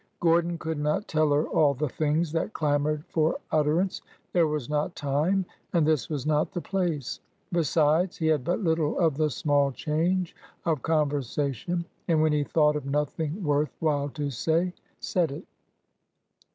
"Gordon 0.19 0.57
could 0.57 0.79
not 0.79 1.07
tell 1.07 1.31
her 1.31 1.47
all 1.47 1.75
the 1.75 1.87
things 1.87 2.31
that 2.31 2.53
clamored 2.53 3.05
for 3.05 3.37
utterance. 3.51 4.01
There 4.33 4.47
was 4.47 4.67
not 4.67 4.95
time, 4.95 5.45
and 5.73 5.85
this 5.85 6.09
was 6.09 6.25
not 6.25 6.51
the 6.51 6.59
place. 6.59 7.19
Besides, 7.51 8.17
he 8.17 8.25
had 8.25 8.43
but 8.43 8.63
little 8.63 8.97
of 8.97 9.15
the 9.15 9.29
small 9.29 9.71
change 9.71 10.35
of 10.65 10.81
conversation, 10.81 11.85
and 12.07 12.19
when 12.19 12.33
he 12.33 12.43
thought 12.43 12.75
of 12.75 12.87
nothing 12.87 13.43
worth 13.43 13.75
while 13.79 14.09
to 14.15 14.31
say, 14.31 14.73
said 14.99 15.31
it. 15.31 15.45